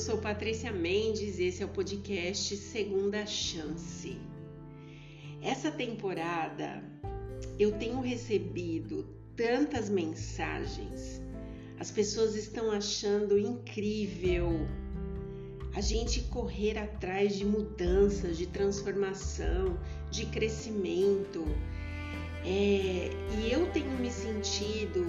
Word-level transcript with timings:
sou 0.00 0.16
Patrícia 0.16 0.72
Mendes 0.72 1.38
e 1.38 1.44
esse 1.44 1.62
é 1.62 1.66
o 1.66 1.68
podcast 1.68 2.56
Segunda 2.56 3.26
Chance. 3.26 4.16
Essa 5.42 5.70
temporada 5.70 6.82
eu 7.58 7.72
tenho 7.72 8.00
recebido 8.00 9.06
tantas 9.36 9.90
mensagens, 9.90 11.20
as 11.78 11.90
pessoas 11.90 12.34
estão 12.34 12.70
achando 12.70 13.38
incrível 13.38 14.66
a 15.74 15.82
gente 15.82 16.22
correr 16.22 16.78
atrás 16.78 17.36
de 17.36 17.44
mudanças, 17.44 18.38
de 18.38 18.46
transformação, 18.46 19.78
de 20.10 20.24
crescimento. 20.24 21.44
É, 22.42 23.10
e 23.38 23.52
eu 23.52 23.70
tenho 23.70 23.98
me 23.98 24.10
sentido 24.10 25.04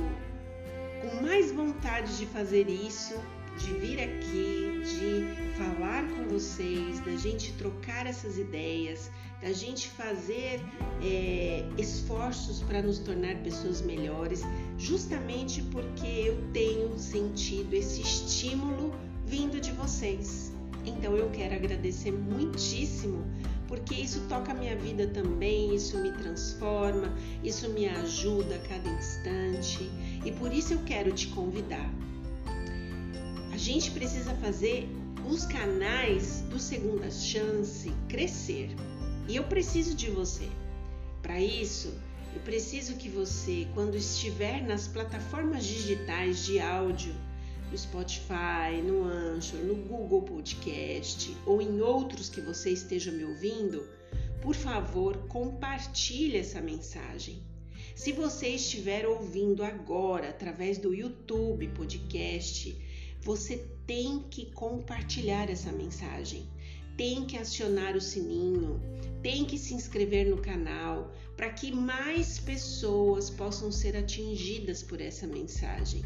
com 1.02 1.24
mais 1.24 1.50
vontade 1.50 2.18
de 2.18 2.26
fazer 2.26 2.68
isso 2.68 3.16
de 3.58 3.74
vir 3.74 4.00
aqui, 4.00 4.82
de 4.84 5.58
falar 5.58 6.08
com 6.10 6.28
vocês, 6.28 7.00
da 7.02 7.16
gente 7.16 7.54
trocar 7.54 8.08
essas 8.08 8.38
ideias, 8.38 9.12
da 9.42 9.52
gente 9.52 9.90
fazer 9.90 10.62
é, 11.04 11.66
esforços 11.78 12.62
para 12.62 12.82
nos 12.82 13.00
tornar 13.00 13.36
pessoas 13.38 13.82
melhores, 13.82 14.42
justamente 14.78 15.62
porque 15.64 16.08
eu 16.08 16.38
tenho 16.54 16.98
sentido 16.98 17.74
esse 17.74 18.02
estímulo 18.02 18.94
vindo 19.26 19.60
de 19.60 19.72
vocês. 19.72 20.52
Então 20.86 21.16
eu 21.16 21.30
quero 21.30 21.56
agradecer 21.56 22.12
muitíssimo 22.12 23.24
porque 23.68 23.96
isso 23.96 24.20
toca 24.28 24.52
a 24.52 24.56
minha 24.56 24.76
vida 24.76 25.08
também, 25.08 25.74
isso 25.74 25.98
me 26.00 26.12
transforma, 26.12 27.14
isso 27.42 27.70
me 27.70 27.88
ajuda 27.88 28.56
a 28.56 28.60
cada 28.68 28.90
instante 28.90 29.90
e 30.26 30.32
por 30.34 30.52
isso 30.52 30.74
eu 30.74 30.80
quero 30.86 31.12
te 31.14 31.28
convidar 31.28 31.90
gente 33.62 33.92
precisa 33.92 34.34
fazer 34.38 34.90
os 35.30 35.46
canais 35.46 36.42
do 36.50 36.58
Segunda 36.58 37.12
Chance 37.12 37.94
crescer. 38.10 38.72
E 39.30 39.36
eu 39.36 39.44
preciso 39.44 39.94
de 39.94 40.10
você. 40.10 40.50
Para 41.22 41.40
isso, 41.40 41.94
eu 42.34 42.42
preciso 42.42 42.96
que 42.96 43.08
você, 43.08 43.68
quando 43.76 43.96
estiver 43.96 44.64
nas 44.64 44.88
plataformas 44.88 45.64
digitais 45.64 46.44
de 46.44 46.60
áudio, 46.60 47.14
no 47.72 47.78
Spotify, 47.78 48.82
no 48.84 49.04
Anchor, 49.04 49.60
no 49.60 49.76
Google 49.76 50.24
Podcast 50.24 51.38
ou 51.46 51.62
em 51.62 51.82
outros 51.82 52.30
que 52.30 52.42
você 52.42 52.72
esteja 52.72 53.12
me 53.12 53.24
ouvindo, 53.24 53.88
por 54.42 54.56
favor, 54.56 55.16
compartilhe 55.28 56.36
essa 56.36 56.60
mensagem. 56.60 57.44
Se 57.94 58.12
você 58.12 58.48
estiver 58.48 59.06
ouvindo 59.06 59.64
agora 59.64 60.30
através 60.30 60.80
do 60.80 60.96
YouTube 60.96 61.68
Podcast, 61.68 62.76
você 63.22 63.66
tem 63.86 64.26
que 64.30 64.52
compartilhar 64.52 65.50
essa 65.50 65.72
mensagem, 65.72 66.50
tem 66.98 67.26
que 67.26 67.38
acionar 67.38 67.96
o 67.96 68.02
sininho, 68.02 68.82
tem 69.22 69.46
que 69.46 69.58
se 69.58 69.74
inscrever 69.74 70.28
no 70.28 70.38
canal 70.38 71.12
para 71.38 71.50
que 71.50 71.72
mais 71.72 72.40
pessoas 72.40 73.30
possam 73.30 73.72
ser 73.72 73.96
atingidas 73.96 74.84
por 74.84 75.00
essa 75.00 75.28
mensagem. 75.28 76.04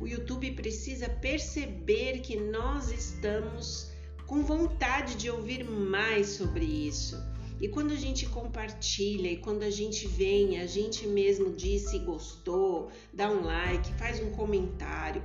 O 0.00 0.06
YouTube 0.06 0.50
precisa 0.52 1.08
perceber 1.08 2.20
que 2.20 2.36
nós 2.36 2.90
estamos 2.90 3.90
com 4.26 4.42
vontade 4.42 5.14
de 5.14 5.30
ouvir 5.30 5.64
mais 5.64 6.28
sobre 6.28 6.64
isso. 6.64 7.16
E 7.60 7.68
quando 7.68 7.92
a 7.92 7.96
gente 7.96 8.26
compartilha 8.26 9.30
e 9.30 9.38
quando 9.38 9.62
a 9.62 9.70
gente 9.70 10.06
vem, 10.06 10.60
a 10.60 10.66
gente 10.66 11.06
mesmo 11.06 11.52
diz 11.54 11.88
se 11.88 11.98
gostou, 12.00 12.90
dá 13.12 13.30
um 13.30 13.42
like, 13.42 13.92
faz 13.94 14.20
um 14.20 14.30
comentário, 14.30 15.22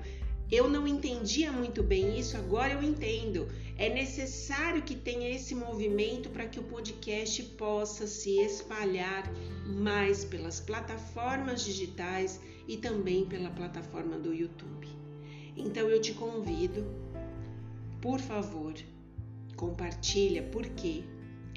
eu 0.51 0.69
não 0.69 0.85
entendia 0.85 1.49
muito 1.49 1.81
bem 1.81 2.19
isso, 2.19 2.35
agora 2.35 2.73
eu 2.73 2.83
entendo. 2.83 3.47
É 3.77 3.87
necessário 3.87 4.81
que 4.81 4.95
tenha 4.95 5.29
esse 5.29 5.55
movimento 5.55 6.29
para 6.29 6.45
que 6.45 6.59
o 6.59 6.63
podcast 6.63 7.41
possa 7.57 8.05
se 8.05 8.37
espalhar 8.41 9.31
mais 9.65 10.25
pelas 10.25 10.59
plataformas 10.59 11.63
digitais 11.63 12.41
e 12.67 12.75
também 12.75 13.25
pela 13.25 13.49
plataforma 13.49 14.19
do 14.19 14.33
YouTube. 14.33 14.87
Então 15.55 15.89
eu 15.89 16.01
te 16.01 16.13
convido, 16.13 16.85
por 18.01 18.19
favor, 18.19 18.73
compartilha, 19.55 20.43
porque 20.43 21.03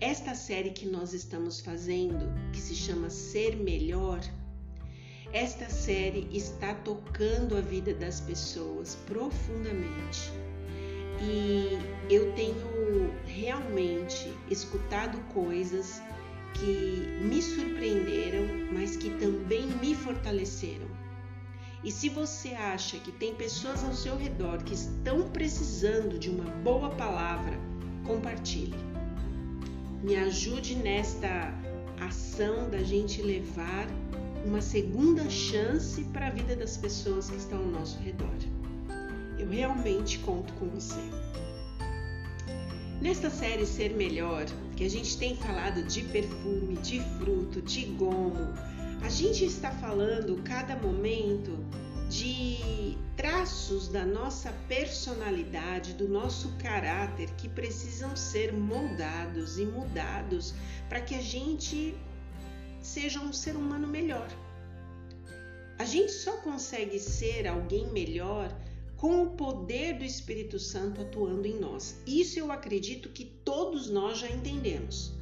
esta 0.00 0.34
série 0.34 0.70
que 0.70 0.86
nós 0.86 1.12
estamos 1.12 1.60
fazendo, 1.60 2.32
que 2.52 2.60
se 2.60 2.74
chama 2.74 3.10
Ser 3.10 3.56
Melhor, 3.56 4.20
esta 5.34 5.68
série 5.68 6.28
está 6.32 6.72
tocando 6.72 7.56
a 7.56 7.60
vida 7.60 7.92
das 7.92 8.20
pessoas 8.20 8.96
profundamente 9.04 10.30
e 11.20 11.76
eu 12.08 12.32
tenho 12.34 13.12
realmente 13.26 14.32
escutado 14.48 15.18
coisas 15.32 16.00
que 16.54 17.18
me 17.20 17.42
surpreenderam, 17.42 18.72
mas 18.72 18.96
que 18.96 19.10
também 19.10 19.66
me 19.66 19.92
fortaleceram. 19.96 20.86
E 21.82 21.90
se 21.90 22.08
você 22.08 22.50
acha 22.50 22.96
que 22.98 23.10
tem 23.10 23.34
pessoas 23.34 23.82
ao 23.82 23.92
seu 23.92 24.16
redor 24.16 24.62
que 24.62 24.74
estão 24.74 25.28
precisando 25.30 26.16
de 26.16 26.30
uma 26.30 26.48
boa 26.62 26.90
palavra, 26.90 27.58
compartilhe. 28.06 28.78
Me 30.00 30.14
ajude 30.14 30.76
nesta 30.76 31.52
ação 32.00 32.70
da 32.70 32.84
gente 32.84 33.20
levar 33.20 33.88
uma 34.44 34.60
segunda 34.60 35.28
chance 35.30 36.02
para 36.04 36.26
a 36.26 36.30
vida 36.30 36.54
das 36.54 36.76
pessoas 36.76 37.30
que 37.30 37.36
estão 37.36 37.58
ao 37.58 37.66
nosso 37.66 37.98
redor. 37.98 38.36
Eu 39.38 39.48
realmente 39.48 40.18
conto 40.20 40.52
com 40.54 40.66
você. 40.68 41.00
Nesta 43.00 43.28
série 43.30 43.66
Ser 43.66 43.94
Melhor, 43.94 44.46
que 44.76 44.84
a 44.84 44.90
gente 44.90 45.18
tem 45.18 45.36
falado 45.36 45.82
de 45.82 46.02
perfume, 46.04 46.76
de 46.76 47.00
fruto, 47.18 47.60
de 47.60 47.84
gomo, 47.86 48.54
a 49.02 49.08
gente 49.08 49.44
está 49.44 49.70
falando 49.70 50.42
cada 50.42 50.76
momento 50.76 51.58
de 52.08 52.96
traços 53.16 53.88
da 53.88 54.04
nossa 54.04 54.52
personalidade, 54.68 55.94
do 55.94 56.08
nosso 56.08 56.48
caráter 56.58 57.30
que 57.36 57.48
precisam 57.48 58.14
ser 58.16 58.52
moldados 58.52 59.58
e 59.58 59.66
mudados 59.66 60.54
para 60.88 61.00
que 61.00 61.14
a 61.14 61.20
gente 61.20 61.94
seja 62.84 63.18
um 63.18 63.32
ser 63.32 63.56
humano 63.56 63.88
melhor. 63.88 64.28
A 65.78 65.84
gente 65.84 66.12
só 66.12 66.36
consegue 66.36 67.00
ser 67.00 67.48
alguém 67.48 67.90
melhor 67.90 68.54
com 68.96 69.22
o 69.22 69.30
poder 69.30 69.98
do 69.98 70.04
Espírito 70.04 70.58
Santo 70.58 71.00
atuando 71.00 71.46
em 71.46 71.58
nós. 71.58 72.00
Isso 72.06 72.38
eu 72.38 72.52
acredito 72.52 73.08
que 73.08 73.24
todos 73.24 73.90
nós 73.90 74.18
já 74.18 74.30
entendemos. 74.30 75.12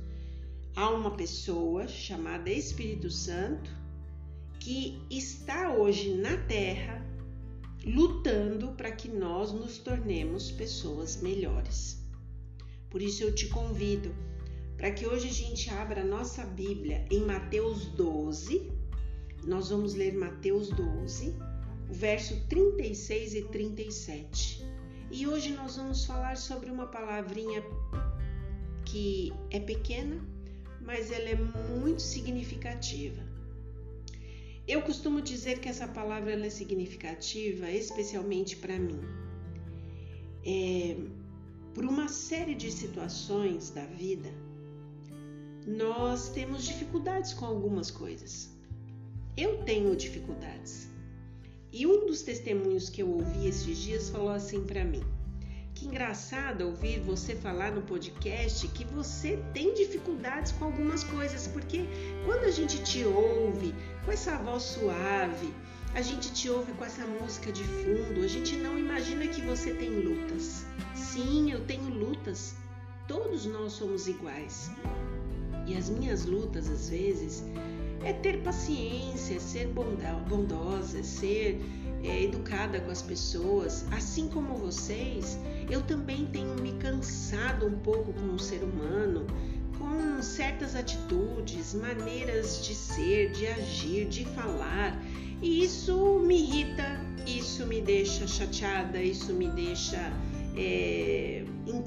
Há 0.74 0.90
uma 0.90 1.16
pessoa 1.16 1.86
chamada 1.86 2.50
Espírito 2.50 3.10
Santo 3.10 3.70
que 4.58 5.00
está 5.10 5.72
hoje 5.72 6.14
na 6.14 6.36
Terra 6.36 7.04
lutando 7.84 8.72
para 8.72 8.92
que 8.92 9.08
nós 9.08 9.52
nos 9.52 9.78
tornemos 9.78 10.50
pessoas 10.50 11.20
melhores. 11.20 12.00
Por 12.90 13.00
isso 13.00 13.22
eu 13.22 13.34
te 13.34 13.48
convido 13.48 14.14
para 14.77 14.91
que 14.91 15.06
hoje 15.06 15.28
a 15.28 15.33
gente 15.33 15.71
abra 15.71 16.03
a 16.03 16.05
nossa 16.05 16.44
Bíblia 16.44 17.06
em 17.10 17.21
Mateus 17.25 17.87
12. 17.87 18.71
Nós 19.47 19.71
vamos 19.71 19.94
ler 19.94 20.15
Mateus 20.15 20.69
12, 20.71 21.34
o 21.88 21.94
verso 21.94 22.41
36 22.49 23.34
e 23.34 23.43
37. 23.44 24.65
E 25.10 25.27
hoje 25.27 25.50
nós 25.50 25.77
vamos 25.77 26.05
falar 26.05 26.37
sobre 26.37 26.71
uma 26.71 26.87
palavrinha 26.87 27.62
que 28.84 29.33
é 29.50 29.60
pequena, 29.60 30.21
mas 30.81 31.10
ela 31.10 31.28
é 31.28 31.34
muito 31.34 32.03
significativa. 32.03 33.22
Eu 34.66 34.81
costumo 34.83 35.21
dizer 35.21 35.59
que 35.59 35.68
essa 35.68 35.89
palavra 35.89 36.34
é 36.34 36.51
significativa, 36.51 37.71
especialmente 37.71 38.57
para 38.57 38.78
mim. 38.78 39.01
É, 40.47 40.97
por 41.75 41.84
uma 41.84 42.09
série 42.09 42.54
de 42.54 42.71
situações 42.71 43.71
da 43.71 43.84
vida, 43.84 44.30
nós 45.66 46.28
temos 46.30 46.64
dificuldades 46.64 47.32
com 47.32 47.47
algumas 47.47 47.91
coisas. 47.91 48.50
Eu 49.36 49.62
tenho 49.64 49.94
dificuldades. 49.94 50.88
E 51.72 51.86
um 51.86 52.06
dos 52.06 52.22
testemunhos 52.22 52.91
que 52.91 53.03
eu 53.03 53.09
ouvi 53.09 53.47
esses 53.47 53.78
dias 53.78 54.10
falou 54.10 54.30
assim 54.30 54.64
para 54.64 54.84
mim: 54.84 55.03
Que 55.74 55.86
engraçado 55.86 56.62
ouvir 56.62 57.00
você 57.00 57.34
falar 57.34 57.72
no 57.72 57.82
podcast 57.82 58.66
que 58.68 58.84
você 58.84 59.38
tem 59.54 59.72
dificuldades 59.72 60.53
com 60.53 60.66
algumas 60.66 61.04
coisas, 61.04 61.47
porque 61.47 61.84
quando 62.26 62.44
a 62.44 62.50
gente 62.50 62.82
te 62.82 63.04
ouve 63.04 63.74
com 64.04 64.12
essa 64.12 64.36
voz 64.38 64.65
suave, 64.65 65.54
a 65.94 66.03
gente 66.03 66.32
te 66.32 66.50
ouve 66.50 66.72
com 66.72 66.84
essa 66.84 67.06
música 67.06 67.53
de 67.53 67.65
fundo, 67.65 68.22
a 68.22 68.28
gente 68.28 68.56
não 68.56 68.78
imagina 68.78 69.26
que 69.28 69.41
você 69.42 69.72
tem 69.72 69.91
lutas. 69.91 70.66
Sim, 70.94 71.53
eu 71.53 71.65
tenho 71.65 71.88
lutas. 71.88 72.54
Todos 73.06 73.47
nós 73.47 73.72
somos 73.72 74.08
iguais. 74.08 74.70
E 75.66 75.76
as 75.76 75.88
minhas 75.88 76.24
lutas, 76.24 76.68
às 76.68 76.88
vezes, 76.88 77.44
é 78.04 78.12
ter 78.12 78.42
paciência, 78.42 79.38
ser 79.38 79.68
bondosa, 80.28 81.03
ser 81.03 81.60
é, 82.03 82.24
educada 82.24 82.80
com 82.80 82.91
as 82.91 83.00
pessoas, 83.00 83.86
assim 83.92 84.28
como 84.28 84.56
vocês, 84.56 85.38
eu 85.70 85.82
também 85.82 86.26
tenho 86.26 86.54
me 86.60 86.72
cansado 86.72 87.66
um 87.66 87.78
pouco 87.78 88.12
como 88.12 88.38
ser 88.38 88.62
humano, 88.62 89.26
com 89.78 90.20
certas 90.20 90.74
atitudes, 90.74 91.74
maneiras 91.74 92.65
de 92.66 92.74
ser, 92.74 93.30
de 93.30 93.47
agir, 93.47 94.06
de 94.06 94.24
falar, 94.24 95.00
e 95.41 95.65
isso 95.65 96.20
me 96.20 96.41
irrita, 96.41 97.00
isso 97.26 97.66
me 97.66 97.80
deixa 97.80 98.26
chateada, 98.26 99.00
isso 99.00 99.32
me 99.32 99.48
deixa 99.48 100.12
é, 100.56 101.02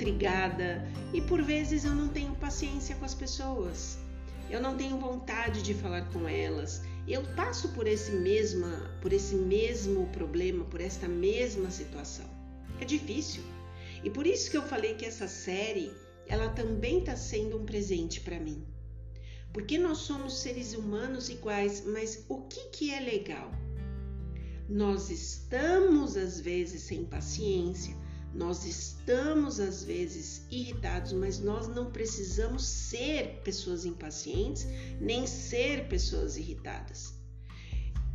intrigada 0.06 0.88
e 1.14 1.20
por 1.20 1.42
vezes 1.42 1.84
eu 1.84 1.96
não 1.96 2.08
tenho 2.08 2.36
paciência 2.36 2.96
com 2.96 3.06
as 3.06 3.16
pessoas. 3.16 3.98
Eu 4.52 4.62
não 4.62 4.78
tenho 4.78 5.00
vontade 5.00 5.64
de 5.64 5.74
falar 5.74 6.08
com 6.12 6.28
elas. 6.28 6.84
Eu 7.08 7.24
passo 7.36 7.70
por 7.70 7.88
esse 7.88 8.12
mesma, 8.12 8.96
por 9.02 9.12
esse 9.12 9.34
mesmo 9.36 10.06
problema, 10.08 10.64
por 10.66 10.80
esta 10.80 11.08
mesma 11.08 11.72
situação. 11.72 12.30
É 12.80 12.86
difícil. 12.86 13.42
E 14.04 14.10
por 14.10 14.28
isso 14.28 14.52
que 14.52 14.58
eu 14.58 14.62
falei 14.62 14.94
que 14.94 15.06
essa 15.06 15.28
série, 15.28 15.92
ela 16.28 16.50
também 16.50 17.00
está 17.00 17.16
sendo 17.16 17.58
um 17.58 17.66
presente 17.66 18.22
para 18.22 18.40
mim. 18.40 18.64
Porque 19.52 19.80
nós 19.80 20.00
somos 20.00 20.40
seres 20.40 20.76
humanos 20.76 21.30
iguais, 21.30 21.84
mas 21.84 22.24
o 22.30 22.42
que, 22.44 22.70
que 22.70 22.94
é 22.94 23.00
legal? 23.00 23.52
Nós 24.70 25.10
estamos 25.10 26.16
às 26.16 26.40
vezes 26.40 26.84
sem 26.84 27.06
paciência, 27.06 27.96
nós 28.36 28.66
estamos 28.66 29.60
às 29.60 29.84
vezes 29.84 30.46
irritados, 30.52 31.14
mas 31.14 31.40
nós 31.40 31.68
não 31.68 31.90
precisamos 31.90 32.64
ser 32.66 33.42
pessoas 33.44 33.86
impacientes 33.86 34.68
nem 35.00 35.26
ser 35.26 35.88
pessoas 35.88 36.38
irritadas. 36.38 37.16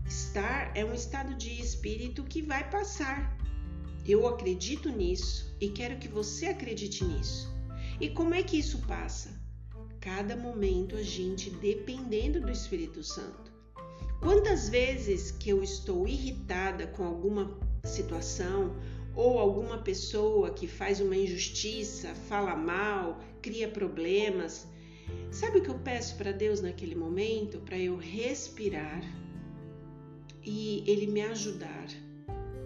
Estar 0.06 0.76
é 0.76 0.84
um 0.84 0.94
estado 0.94 1.34
de 1.34 1.61
espírito 1.61 2.22
que 2.22 2.43
vai 2.43 2.69
passar. 2.70 3.37
Eu 4.06 4.28
acredito 4.28 4.88
nisso 4.90 5.56
e 5.61 5.70
quero 5.70 5.99
que 5.99 6.08
você 6.08 6.46
acredite 6.46 7.05
nisso. 7.05 7.52
E 8.00 8.11
como 8.11 8.34
é 8.34 8.43
que 8.43 8.58
isso 8.58 8.78
passa? 8.87 9.40
cada 10.00 10.34
momento 10.34 10.96
a 10.96 11.02
gente 11.02 11.50
dependendo 11.50 12.40
do 12.40 12.50
Espírito 12.50 13.02
Santo. 13.02 13.52
Quantas 14.20 14.69
vezes 14.69 15.31
que 15.31 15.50
eu 15.50 15.62
estou 15.62 16.08
irritada 16.08 16.87
com 16.87 17.05
alguma 17.05 17.58
situação 17.84 18.75
ou 19.14 19.38
alguma 19.38 19.78
pessoa 19.78 20.50
que 20.50 20.66
faz 20.66 21.00
uma 21.00 21.16
injustiça, 21.16 22.14
fala 22.28 22.54
mal, 22.54 23.20
cria 23.42 23.68
problemas, 23.68 24.66
sabe 25.30 25.58
o 25.58 25.62
que 25.62 25.68
eu 25.68 25.78
peço 25.78 26.16
para 26.16 26.32
Deus 26.32 26.60
naquele 26.60 26.94
momento? 26.94 27.58
Para 27.60 27.78
eu 27.78 27.96
respirar 27.96 29.02
e 30.44 30.84
Ele 30.86 31.06
me 31.06 31.22
ajudar 31.22 31.88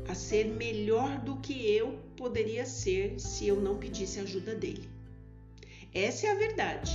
a 0.08 0.14
ser 0.14 0.44
melhor 0.46 1.19
do 1.20 1.37
que 1.37 1.67
eu 1.70 1.99
poderia 2.17 2.67
ser 2.67 3.19
se 3.19 3.49
eu 3.49 3.61
não 3.61 3.79
pedisse 3.79 4.20
ajuda 4.20 4.55
dele. 4.55 4.88
Essa 5.93 6.26
é 6.26 6.31
a 6.31 6.35
verdade. 6.35 6.93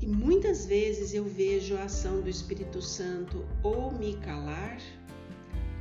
E 0.00 0.06
muitas 0.06 0.66
vezes 0.66 1.14
eu 1.14 1.24
vejo 1.24 1.76
a 1.76 1.84
ação 1.84 2.20
do 2.20 2.28
Espírito 2.28 2.82
Santo 2.82 3.44
ou 3.62 3.92
me 3.92 4.16
calar, 4.16 4.80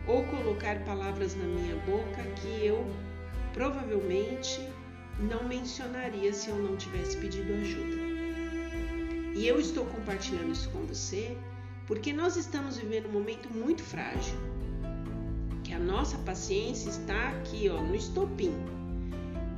ou 0.07 0.23
colocar 0.25 0.83
palavras 0.83 1.35
na 1.35 1.43
minha 1.43 1.75
boca 1.77 2.23
que 2.41 2.65
eu 2.65 2.85
provavelmente 3.53 4.67
não 5.19 5.47
mencionaria 5.47 6.33
se 6.33 6.49
eu 6.49 6.55
não 6.57 6.75
tivesse 6.75 7.17
pedido 7.17 7.53
ajuda. 7.53 8.01
E 9.35 9.47
eu 9.47 9.59
estou 9.59 9.85
compartilhando 9.85 10.51
isso 10.51 10.69
com 10.69 10.79
você 10.85 11.37
porque 11.87 12.13
nós 12.13 12.35
estamos 12.35 12.77
vivendo 12.77 13.07
um 13.07 13.11
momento 13.11 13.49
muito 13.49 13.83
frágil, 13.83 14.37
que 15.63 15.73
a 15.73 15.79
nossa 15.79 16.17
paciência 16.19 16.89
está 16.89 17.29
aqui, 17.29 17.69
ó, 17.69 17.81
no 17.81 17.95
estopim. 17.95 18.53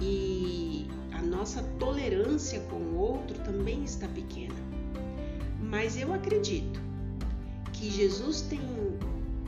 E 0.01 0.87
nossa 1.23 1.63
tolerância 1.79 2.59
com 2.69 2.75
o 2.75 2.97
outro 2.97 3.39
também 3.39 3.83
está 3.83 4.07
pequena. 4.07 4.55
Mas 5.59 5.97
eu 5.97 6.13
acredito 6.13 6.79
que 7.71 7.89
Jesus 7.89 8.41
tem 8.41 8.59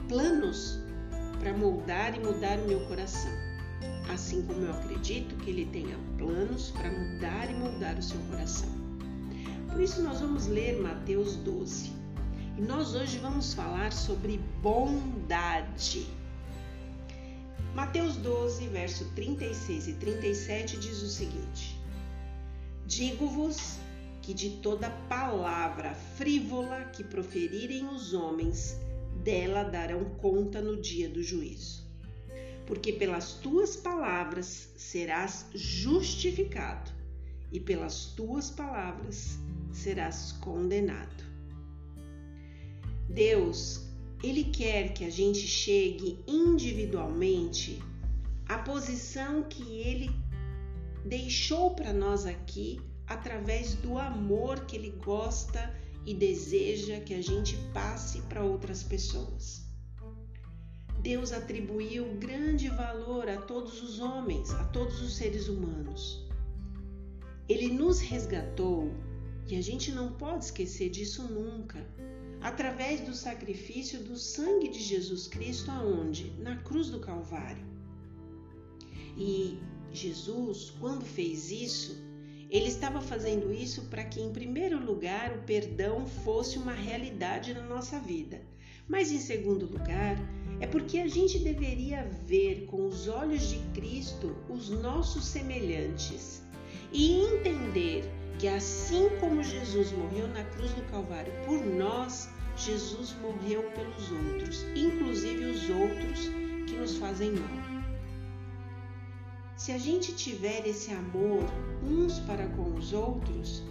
planos 0.08 0.80
para 1.46 1.54
moldar 1.54 2.16
e 2.16 2.20
mudar 2.20 2.58
o 2.58 2.68
meu 2.68 2.80
coração. 2.88 3.32
Assim 4.12 4.42
como 4.48 4.62
eu 4.62 4.72
acredito 4.72 5.36
que 5.36 5.52
Ele 5.52 5.68
tenha 5.68 5.96
planos 6.18 6.72
para 6.72 6.90
mudar 6.90 7.52
e 7.52 7.54
moldar 7.54 8.00
o 8.00 8.02
seu 8.02 8.20
coração. 8.32 8.68
Por 9.72 9.80
isso, 9.80 10.02
nós 10.02 10.22
vamos 10.22 10.48
ler 10.48 10.82
Mateus 10.82 11.36
12. 11.36 11.92
E 12.58 12.62
nós 12.62 12.96
hoje 12.96 13.20
vamos 13.20 13.54
falar 13.54 13.94
sobre 13.94 14.40
bondade. 14.64 16.08
Mateus 17.76 18.16
12, 18.18 18.68
verso 18.70 19.06
36 19.14 19.90
e 19.90 19.94
37 19.94 20.80
diz 20.80 21.04
o 21.04 21.10
seguinte: 21.10 21.80
Digo-vos 22.88 23.78
que 24.24 24.34
de 24.34 24.50
toda 24.64 24.90
palavra 25.08 25.94
frívola 26.18 26.86
que 26.86 27.04
proferirem 27.04 27.88
os 27.88 28.16
homens, 28.16 28.80
dela 29.26 29.64
darão 29.64 30.06
conta 30.22 30.62
no 30.62 30.80
dia 30.80 31.10
do 31.10 31.24
juízo. 31.24 31.84
Porque 32.68 32.94
pelas 32.94 33.34
tuas 33.34 33.76
palavras 33.76 34.72
serás 34.78 35.48
justificado, 35.54 36.92
e 37.52 37.60
pelas 37.60 38.06
tuas 38.06 38.52
palavras 38.52 39.40
serás 39.74 40.32
condenado. 40.34 41.24
Deus 43.10 43.88
ele 44.24 44.46
quer 44.46 44.94
que 44.94 45.04
a 45.06 45.10
gente 45.10 45.48
chegue 45.48 46.24
individualmente 46.28 47.82
à 48.48 48.60
posição 48.60 49.44
que 49.44 49.80
ele 49.80 50.10
deixou 51.04 51.72
para 51.76 51.94
nós 51.94 52.26
aqui 52.26 52.80
através 53.08 53.76
do 53.76 53.98
amor 53.98 54.66
que 54.66 54.76
ele 54.76 54.92
gosta 55.04 55.74
e 56.06 56.14
deseja 56.14 57.00
que 57.00 57.14
a 57.14 57.22
gente 57.22 57.58
passe 57.74 58.22
para 58.24 58.44
outras 58.44 58.84
pessoas. 58.84 59.66
Deus 61.02 61.32
atribuiu 61.32 62.16
grande 62.16 62.70
valor 62.70 63.30
a 63.30 63.42
todos 63.42 63.82
os 63.82 64.00
homens, 64.00 64.52
a 64.52 64.64
todos 64.66 65.02
os 65.02 65.16
seres 65.16 65.48
humanos. 65.48 66.26
Ele 67.48 67.68
nos 67.68 68.00
resgatou 68.00 68.92
e 69.48 69.56
a 69.56 69.62
gente 69.62 69.92
não 69.92 70.14
pode 70.14 70.46
esquecer 70.46 70.90
disso 70.90 71.24
nunca 71.24 71.86
através 72.42 73.02
do 73.02 73.14
sacrifício 73.14 74.00
do 74.04 74.16
sangue 74.16 74.68
de 74.68 74.80
Jesus 74.80 75.28
Cristo 75.28 75.72
aonde? 75.72 76.32
Na 76.40 76.58
cruz 76.58 76.90
do 76.90 77.00
Calvário. 77.00 77.66
E 79.18 79.60
Jesus, 79.92 80.72
quando 80.80 81.04
fez 81.04 81.50
isso, 81.50 82.05
ele 82.50 82.68
estava 82.68 83.02
fazendo 83.02 83.52
isso 83.52 83.84
para 83.84 84.04
que, 84.04 84.22
em 84.22 84.32
primeiro 84.32 84.84
lugar, 84.84 85.32
o 85.34 85.44
perdão 85.44 86.06
fosse 86.06 86.58
uma 86.58 86.74
realidade 86.74 87.54
na 87.54 87.64
nossa 87.64 88.00
vida. 88.00 88.42
Mas, 88.88 89.12
em 89.12 89.20
segundo 89.20 89.66
lugar, 89.66 90.18
é 90.60 90.68
porque 90.68 91.00
a 91.00 91.08
gente 91.08 91.40
deveria 91.40 92.04
ver 92.26 92.66
com 92.68 92.86
os 92.86 93.08
olhos 93.08 93.50
de 93.50 93.60
Cristo 93.74 94.36
os 94.48 94.70
nossos 94.70 95.26
semelhantes 95.26 96.44
e 96.94 97.22
entender 97.22 98.04
que, 98.38 98.48
assim 98.48 99.10
como 99.20 99.44
Jesus 99.44 99.92
morreu 99.92 100.28
na 100.28 100.44
cruz 100.44 100.72
do 100.74 100.84
Calvário 100.84 101.34
por 101.46 101.66
nós, 101.66 102.30
Jesus 102.58 103.16
morreu 103.22 103.64
pelos 103.72 104.12
outros, 104.12 104.64
inclusive 104.76 105.46
os 105.46 105.70
outros 105.70 106.30
que 106.68 106.76
nos 106.76 106.98
fazem 106.98 107.32
mal. 107.32 107.75
Se 109.56 109.72
a 109.72 109.78
gente 109.78 110.14
tiver 110.14 110.68
esse 110.68 110.92
amor 110.92 111.44
uns 111.82 112.20
para 112.20 112.46
com 112.50 112.76
os 112.76 112.92
outros, 112.92 113.64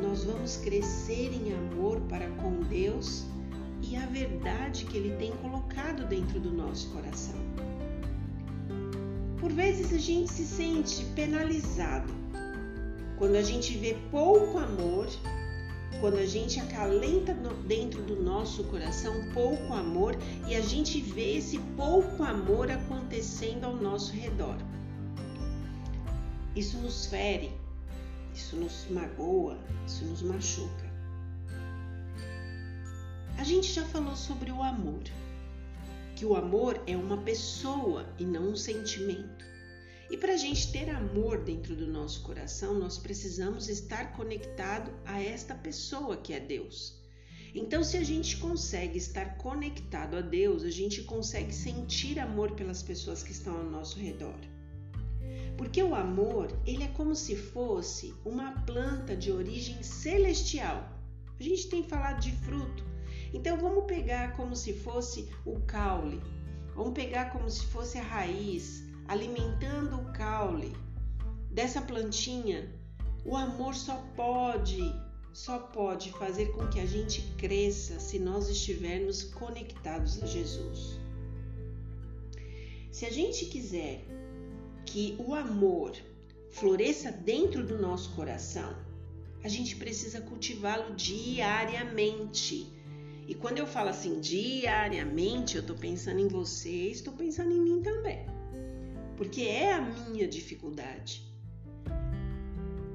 nós 0.00 0.22
vamos 0.22 0.56
crescer 0.58 1.32
em 1.32 1.52
amor 1.52 2.00
para 2.02 2.28
com 2.30 2.60
Deus 2.62 3.24
e 3.82 3.96
a 3.96 4.06
verdade 4.06 4.84
que 4.84 4.96
Ele 4.96 5.16
tem 5.16 5.32
colocado 5.38 6.06
dentro 6.06 6.38
do 6.38 6.52
nosso 6.52 6.88
coração. 6.90 7.34
Por 9.40 9.52
vezes 9.52 9.92
a 9.92 9.98
gente 9.98 10.30
se 10.30 10.46
sente 10.46 11.04
penalizado 11.16 12.12
quando 13.18 13.34
a 13.34 13.42
gente 13.42 13.76
vê 13.76 13.96
pouco 14.10 14.58
amor 14.58 15.08
quando 16.00 16.18
a 16.18 16.26
gente 16.26 16.60
acalenta 16.60 17.34
dentro 17.66 18.02
do 18.02 18.22
nosso 18.22 18.62
coração 18.64 19.14
pouco 19.32 19.72
amor 19.72 20.16
e 20.46 20.54
a 20.54 20.60
gente 20.60 21.00
vê 21.00 21.38
esse 21.38 21.58
pouco 21.76 22.22
amor 22.22 22.70
acontecendo 22.70 23.64
ao 23.64 23.74
nosso 23.74 24.12
redor. 24.12 24.56
Isso 26.56 26.78
nos 26.78 27.06
fere, 27.06 27.50
isso 28.32 28.54
nos 28.56 28.86
magoa, 28.88 29.58
isso 29.86 30.04
nos 30.04 30.22
machuca. 30.22 30.92
A 33.36 33.42
gente 33.42 33.72
já 33.72 33.84
falou 33.84 34.14
sobre 34.14 34.52
o 34.52 34.62
amor, 34.62 35.02
que 36.14 36.24
o 36.24 36.36
amor 36.36 36.80
é 36.86 36.96
uma 36.96 37.16
pessoa 37.18 38.06
e 38.18 38.24
não 38.24 38.50
um 38.50 38.56
sentimento. 38.56 39.44
E 40.08 40.16
para 40.16 40.34
a 40.34 40.36
gente 40.36 40.70
ter 40.70 40.88
amor 40.90 41.42
dentro 41.42 41.74
do 41.74 41.88
nosso 41.88 42.22
coração, 42.22 42.78
nós 42.78 42.98
precisamos 42.98 43.68
estar 43.68 44.12
conectado 44.12 44.92
a 45.04 45.20
esta 45.20 45.56
pessoa 45.56 46.16
que 46.16 46.32
é 46.32 46.38
Deus. 46.38 47.02
Então, 47.52 47.82
se 47.82 47.96
a 47.96 48.04
gente 48.04 48.36
consegue 48.36 48.98
estar 48.98 49.36
conectado 49.38 50.16
a 50.16 50.20
Deus, 50.20 50.62
a 50.62 50.70
gente 50.70 51.02
consegue 51.02 51.52
sentir 51.52 52.20
amor 52.20 52.52
pelas 52.52 52.82
pessoas 52.82 53.22
que 53.24 53.32
estão 53.32 53.56
ao 53.56 53.64
nosso 53.64 53.98
redor. 53.98 54.53
Porque 55.56 55.82
o 55.82 55.94
amor, 55.94 56.48
ele 56.66 56.84
é 56.84 56.88
como 56.88 57.14
se 57.14 57.36
fosse 57.36 58.14
uma 58.24 58.52
planta 58.62 59.16
de 59.16 59.30
origem 59.30 59.82
celestial. 59.82 60.88
A 61.38 61.42
gente 61.42 61.68
tem 61.68 61.82
falado 61.82 62.20
de 62.20 62.32
fruto. 62.32 62.84
Então 63.32 63.56
vamos 63.58 63.84
pegar 63.84 64.36
como 64.36 64.54
se 64.54 64.72
fosse 64.72 65.28
o 65.44 65.60
caule. 65.60 66.20
Vamos 66.74 66.94
pegar 66.94 67.30
como 67.30 67.48
se 67.48 67.64
fosse 67.66 67.98
a 67.98 68.02
raiz, 68.02 68.84
alimentando 69.06 69.96
o 69.96 70.12
caule 70.12 70.72
dessa 71.50 71.80
plantinha. 71.80 72.68
O 73.24 73.36
amor 73.36 73.74
só 73.74 73.96
pode, 74.16 74.94
só 75.32 75.58
pode 75.58 76.10
fazer 76.12 76.52
com 76.52 76.68
que 76.68 76.80
a 76.80 76.86
gente 76.86 77.22
cresça 77.38 77.98
se 78.00 78.18
nós 78.18 78.48
estivermos 78.48 79.22
conectados 79.22 80.22
a 80.22 80.26
Jesus. 80.26 80.98
Se 82.90 83.06
a 83.06 83.10
gente 83.10 83.46
quiser 83.46 84.04
que 84.84 85.16
o 85.18 85.34
amor 85.34 85.92
floresça 86.50 87.10
dentro 87.10 87.66
do 87.66 87.78
nosso 87.78 88.10
coração, 88.10 88.76
a 89.42 89.48
gente 89.48 89.76
precisa 89.76 90.20
cultivá-lo 90.20 90.94
diariamente. 90.94 92.72
E 93.26 93.34
quando 93.34 93.58
eu 93.58 93.66
falo 93.66 93.88
assim 93.88 94.20
diariamente, 94.20 95.56
eu 95.56 95.62
estou 95.62 95.76
pensando 95.76 96.20
em 96.20 96.28
você, 96.28 96.70
estou 96.90 97.12
pensando 97.14 97.52
em 97.52 97.60
mim 97.60 97.82
também. 97.82 98.26
Porque 99.16 99.42
é 99.42 99.72
a 99.72 99.80
minha 99.80 100.28
dificuldade. 100.28 101.22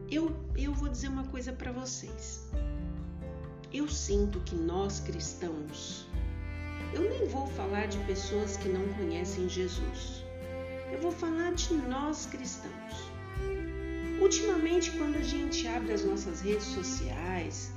Eu, 0.09 0.35
eu 0.57 0.73
vou 0.73 0.89
dizer 0.89 1.07
uma 1.07 1.25
coisa 1.25 1.51
para 1.51 1.71
vocês. 1.71 2.47
Eu 3.71 3.87
sinto 3.87 4.39
que 4.41 4.55
nós 4.55 4.99
cristãos, 4.99 6.07
eu 6.93 7.07
nem 7.07 7.27
vou 7.27 7.45
falar 7.45 7.87
de 7.87 7.99
pessoas 7.99 8.57
que 8.57 8.67
não 8.67 8.87
conhecem 8.93 9.47
Jesus 9.47 10.23
eu 10.91 10.99
vou 10.99 11.11
falar 11.11 11.53
de 11.53 11.73
nós 11.73 12.25
cristãos. 12.25 13.09
Ultimamente, 14.21 14.91
quando 14.91 15.15
a 15.15 15.23
gente 15.23 15.67
abre 15.67 15.93
as 15.93 16.03
nossas 16.03 16.41
redes 16.41 16.65
sociais, 16.65 17.71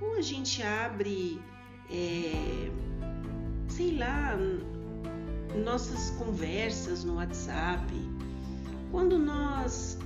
ou 0.00 0.14
a 0.14 0.22
gente 0.22 0.62
abre, 0.62 1.40
é, 1.90 2.70
sei 3.68 3.96
lá, 3.96 4.36
nossas 5.64 6.10
conversas 6.10 7.02
no 7.04 7.14
WhatsApp, 7.14 7.92
quando 8.90 9.18
nós 9.18 9.98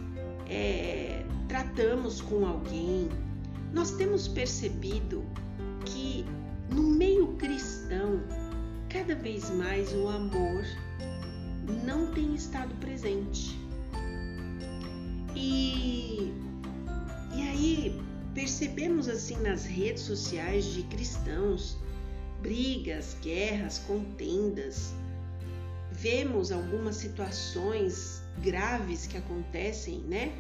é, 0.49 1.25
tratamos 1.49 2.21
com 2.21 2.47
alguém, 2.47 3.09
nós 3.73 3.91
temos 3.93 4.29
percebido 4.29 5.25
que 5.85 6.25
no 6.71 6.85
meio 6.85 7.29
cristão, 7.35 8.21
cada 8.89 9.15
vez 9.15 9.51
mais 9.51 9.93
o 9.93 10.09
amor 10.09 10.65
não 11.71 12.13
tem 12.13 12.35
estado 12.35 12.75
presente. 12.77 13.59
E, 15.35 16.33
e 17.35 17.43
aí 17.49 18.03
percebemos 18.35 19.09
assim 19.09 19.37
nas 19.41 19.65
redes 19.65 20.03
sociais 20.03 20.65
de 20.67 20.83
cristãos 20.85 21.79
brigas, 22.41 23.17
guerras, 23.21 23.79
contendas. 23.81 24.93
Vemos 25.93 26.51
algumas 26.51 26.97
situações 26.97 28.23
graves 28.43 29.07
que 29.07 29.17
acontecem, 29.17 30.01
né? 30.01 30.33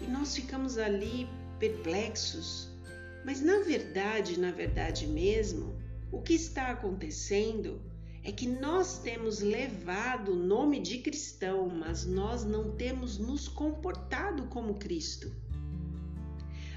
E 0.00 0.06
nós 0.06 0.34
ficamos 0.34 0.78
ali 0.78 1.28
perplexos. 1.58 2.68
Mas 3.24 3.40
na 3.40 3.60
verdade, 3.60 4.38
na 4.38 4.50
verdade 4.50 5.06
mesmo, 5.06 5.76
o 6.10 6.20
que 6.20 6.34
está 6.34 6.70
acontecendo 6.70 7.80
é 8.26 8.32
que 8.32 8.48
nós 8.48 8.98
temos 8.98 9.38
levado 9.38 10.32
o 10.32 10.34
nome 10.34 10.80
de 10.80 10.98
cristão, 10.98 11.68
mas 11.68 12.04
nós 12.04 12.44
não 12.44 12.72
temos 12.72 13.18
nos 13.18 13.46
comportado 13.46 14.48
como 14.48 14.74
Cristo. 14.74 15.32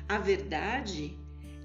A 0.07 0.19
verdade 0.19 1.17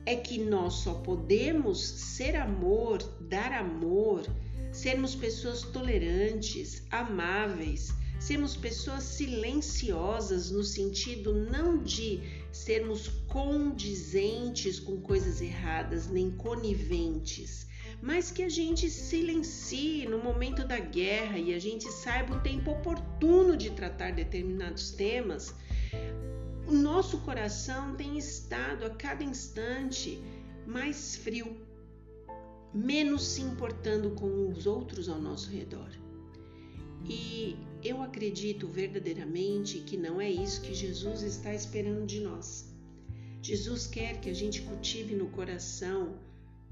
é 0.06 0.16
que 0.16 0.38
nós 0.38 0.76
só 0.76 0.94
podemos 0.94 1.82
ser 1.82 2.34
amor, 2.34 3.02
dar 3.28 3.52
amor, 3.52 4.24
sermos 4.72 5.14
pessoas 5.14 5.60
tolerantes, 5.60 6.82
amáveis, 6.90 7.92
sermos 8.18 8.56
pessoas 8.56 9.02
silenciosas 9.02 10.50
no 10.50 10.64
sentido 10.64 11.34
não 11.34 11.76
de 11.76 12.22
sermos 12.50 13.08
condizentes 13.28 14.80
com 14.80 14.98
coisas 15.02 15.42
erradas, 15.42 16.08
nem 16.08 16.30
coniventes, 16.30 17.66
mas 18.02 18.30
que 18.30 18.42
a 18.42 18.48
gente 18.48 18.90
silencie 18.90 20.06
no 20.06 20.18
momento 20.18 20.66
da 20.66 20.78
guerra 20.78 21.38
e 21.38 21.54
a 21.54 21.58
gente 21.58 21.90
saiba 21.90 22.36
o 22.36 22.40
tempo 22.40 22.70
oportuno 22.70 23.56
de 23.56 23.70
tratar 23.70 24.12
determinados 24.12 24.90
temas, 24.90 25.54
o 26.66 26.72
nosso 26.72 27.18
coração 27.18 27.94
tem 27.94 28.16
estado 28.16 28.84
a 28.86 28.90
cada 28.90 29.22
instante 29.22 30.22
mais 30.66 31.16
frio, 31.16 31.56
menos 32.72 33.26
se 33.26 33.42
importando 33.42 34.10
com 34.12 34.48
os 34.48 34.66
outros 34.66 35.08
ao 35.08 35.20
nosso 35.20 35.50
redor. 35.50 35.90
E 37.06 37.56
eu 37.82 38.00
acredito 38.02 38.66
verdadeiramente 38.66 39.80
que 39.80 39.96
não 39.96 40.18
é 40.20 40.30
isso 40.30 40.62
que 40.62 40.74
Jesus 40.74 41.22
está 41.22 41.54
esperando 41.54 42.06
de 42.06 42.20
nós. 42.20 42.72
Jesus 43.42 43.86
quer 43.86 44.20
que 44.20 44.30
a 44.30 44.34
gente 44.34 44.62
cultive 44.62 45.14
no 45.14 45.26
coração 45.28 46.18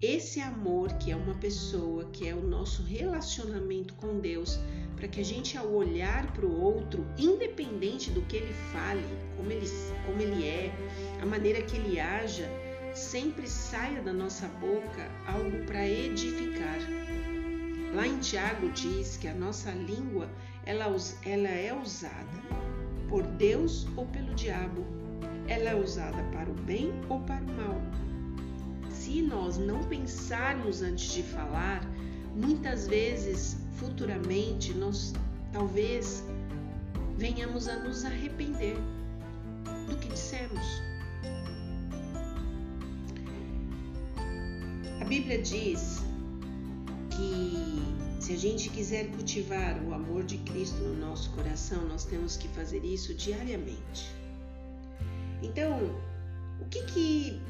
esse 0.02 0.40
amor 0.40 0.92
que 0.94 1.12
é 1.12 1.16
uma 1.16 1.34
pessoa, 1.34 2.04
que 2.06 2.28
é 2.28 2.34
o 2.34 2.42
nosso 2.42 2.82
relacionamento 2.82 3.94
com 3.94 4.18
Deus, 4.18 4.58
para 4.96 5.06
que 5.06 5.20
a 5.20 5.24
gente, 5.24 5.56
ao 5.56 5.72
olhar 5.72 6.32
para 6.32 6.44
o 6.44 6.60
outro, 6.60 7.06
independente 7.16 8.10
do 8.10 8.20
que 8.22 8.38
ele 8.38 8.52
fale, 8.72 9.04
como 9.36 9.52
ele, 9.52 9.64
como 10.04 10.20
ele 10.20 10.44
é, 10.44 10.72
a 11.22 11.26
maneira 11.26 11.62
que 11.62 11.76
ele 11.76 12.00
haja, 12.00 12.50
sempre 12.92 13.48
saia 13.48 14.02
da 14.02 14.12
nossa 14.12 14.48
boca 14.48 15.08
algo 15.24 15.64
para 15.66 15.88
edificar. 15.88 16.78
Lá 17.94 18.04
em 18.04 18.18
Tiago 18.18 18.70
diz 18.70 19.16
que 19.16 19.28
a 19.28 19.34
nossa 19.34 19.70
língua 19.70 20.28
ela, 20.66 20.86
ela 21.24 21.48
é 21.48 21.72
usada 21.72 22.42
por 23.08 23.22
Deus 23.22 23.86
ou 23.96 24.06
pelo 24.06 24.34
diabo. 24.34 24.84
Ela 25.46 25.70
é 25.70 25.74
usada 25.76 26.22
para 26.32 26.50
o 26.50 26.54
bem 26.54 26.92
ou 27.08 27.20
para 27.20 27.42
o 27.42 27.52
mal 27.52 28.11
se 29.12 29.20
nós 29.20 29.58
não 29.58 29.84
pensarmos 29.84 30.80
antes 30.80 31.12
de 31.12 31.22
falar, 31.22 31.84
muitas 32.34 32.88
vezes, 32.88 33.58
futuramente, 33.76 34.72
nós 34.72 35.12
talvez 35.52 36.24
venhamos 37.18 37.68
a 37.68 37.78
nos 37.80 38.06
arrepender 38.06 38.74
do 39.86 39.96
que 39.98 40.08
dissemos. 40.08 40.82
A 44.98 45.04
Bíblia 45.04 45.42
diz 45.42 46.02
que 47.10 47.82
se 48.18 48.32
a 48.32 48.38
gente 48.38 48.70
quiser 48.70 49.10
cultivar 49.10 49.78
o 49.84 49.92
amor 49.92 50.24
de 50.24 50.38
Cristo 50.38 50.78
no 50.78 50.94
nosso 50.94 51.30
coração, 51.32 51.86
nós 51.86 52.06
temos 52.06 52.38
que 52.38 52.48
fazer 52.48 52.82
isso 52.82 53.12
diariamente. 53.12 54.10
Então, 55.42 55.78
o 56.60 56.64
que 56.70 56.82
que 56.84 57.42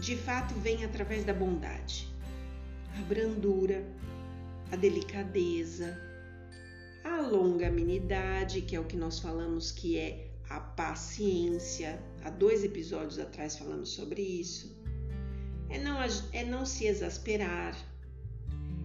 de 0.00 0.16
fato 0.16 0.54
vem 0.54 0.84
através 0.84 1.24
da 1.24 1.32
bondade, 1.32 2.08
a 2.98 3.02
brandura, 3.02 3.84
a 4.70 4.76
delicadeza, 4.76 6.00
a 7.04 7.20
longanimidade, 7.20 8.62
que 8.62 8.74
é 8.74 8.80
o 8.80 8.84
que 8.84 8.96
nós 8.96 9.18
falamos 9.18 9.70
que 9.70 9.98
é 9.98 10.30
a 10.48 10.60
paciência. 10.60 12.00
Há 12.24 12.30
dois 12.30 12.64
episódios 12.64 13.18
atrás 13.18 13.56
falamos 13.56 13.90
sobre 13.90 14.22
isso. 14.22 14.76
É 15.68 15.78
não, 15.78 15.98
é 16.32 16.44
não 16.44 16.66
se 16.66 16.86
exasperar, 16.86 17.76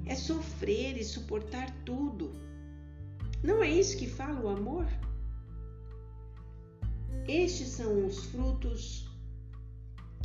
é 0.05 0.15
sofrer 0.15 0.97
e 0.97 1.03
suportar 1.03 1.69
tudo. 1.83 2.33
Não 3.43 3.63
é 3.63 3.69
isso 3.69 3.97
que 3.97 4.07
fala 4.07 4.39
o 4.39 4.47
amor? 4.47 4.87
Estes 7.27 7.67
são 7.67 8.05
os 8.05 8.25
frutos 8.25 9.06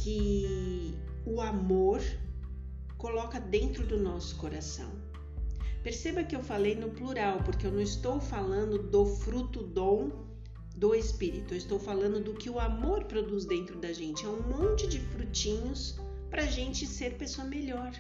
que 0.03 0.95
o 1.25 1.41
amor 1.41 2.03
coloca 2.99 3.39
dentro 3.39 3.87
do 3.87 3.97
nosso 3.97 4.35
coração. 4.37 4.91
Perceba 5.81 6.25
que 6.25 6.35
eu 6.35 6.43
falei 6.43 6.75
no 6.75 6.91
plural, 6.91 7.39
porque 7.45 7.67
eu 7.67 7.73
não 7.73 7.81
estou 7.81 8.21
falando 8.21 8.79
do 8.79 9.07
fruto 9.07 9.63
dom 9.63 10.11
do 10.77 10.93
Espírito, 10.93 11.55
eu 11.55 11.59
estou 11.59 11.79
falando 11.79 12.23
do 12.23 12.35
que 12.35 12.51
o 12.51 12.59
amor 12.59 13.05
produz 13.05 13.45
dentro 13.45 13.79
da 13.79 13.93
gente. 13.93 14.25
É 14.25 14.29
um 14.29 14.43
monte 14.43 14.89
de 14.89 14.99
frutinhos 14.99 15.97
para 16.31 16.43
a 16.43 16.47
gente 16.47 16.85
ser 16.85 17.17
pessoa 17.17 17.47
melhor. 17.47 17.93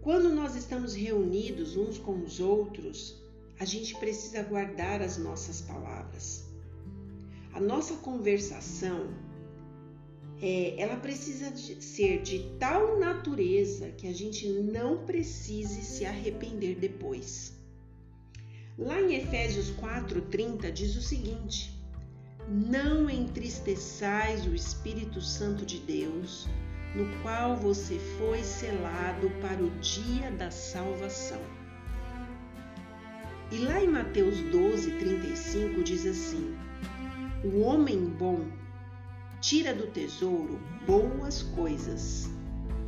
Quando 0.00 0.30
nós 0.30 0.56
estamos 0.56 0.94
reunidos 0.94 1.76
uns 1.76 1.96
com 1.96 2.24
os 2.24 2.40
outros, 2.40 3.22
a 3.60 3.64
gente 3.64 3.94
precisa 3.96 4.42
guardar 4.42 5.00
as 5.00 5.16
nossas 5.16 5.60
palavras. 5.60 6.44
A 7.52 7.60
nossa 7.60 7.94
conversação 7.96 9.27
é, 10.40 10.80
ela 10.80 10.96
precisa 10.96 11.50
de 11.50 11.82
ser 11.82 12.22
de 12.22 12.50
tal 12.58 12.98
natureza 12.98 13.90
que 13.90 14.06
a 14.06 14.14
gente 14.14 14.48
não 14.48 15.04
precise 15.04 15.82
se 15.82 16.04
arrepender 16.04 16.76
depois. 16.76 17.52
Lá 18.78 19.00
em 19.00 19.16
Efésios 19.16 19.70
4:30 19.70 20.70
diz 20.70 20.94
o 20.94 21.02
seguinte: 21.02 21.76
Não 22.48 23.10
entristeçais 23.10 24.46
o 24.46 24.54
Espírito 24.54 25.20
Santo 25.20 25.66
de 25.66 25.80
Deus, 25.80 26.48
no 26.94 27.20
qual 27.22 27.56
você 27.56 27.98
foi 28.16 28.42
selado 28.44 29.28
para 29.40 29.60
o 29.60 29.70
dia 29.80 30.30
da 30.30 30.52
salvação. 30.52 31.40
E 33.50 33.58
lá 33.58 33.82
em 33.82 33.88
Mateus 33.88 34.36
12:35 34.36 35.82
diz 35.82 36.06
assim: 36.06 36.56
O 37.42 37.58
homem 37.62 38.04
bom 38.04 38.46
tira 39.40 39.72
do 39.72 39.86
tesouro 39.86 40.58
boas 40.86 41.42
coisas, 41.42 42.28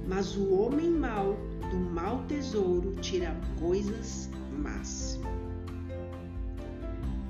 mas 0.07 0.37
o 0.37 0.53
homem 0.55 0.91
mau 0.91 1.37
do 1.71 1.77
mau 1.77 2.25
tesouro 2.27 2.97
tira 3.01 3.37
coisas 3.59 4.29
más. 4.59 5.19